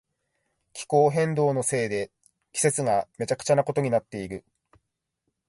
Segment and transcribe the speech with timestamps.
[0.73, 2.09] 気候変動のせいで
[2.53, 4.43] 季節がめちゃくちゃなことになっている。